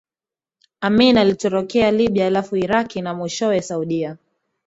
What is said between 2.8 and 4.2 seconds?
na mwishowe Saudia